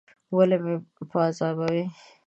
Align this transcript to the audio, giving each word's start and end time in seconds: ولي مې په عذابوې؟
ولي 0.35 0.57
مې 0.63 0.75
په 1.11 1.17
عذابوې؟ 1.25 1.83